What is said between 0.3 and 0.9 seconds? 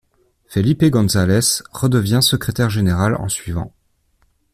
Felipe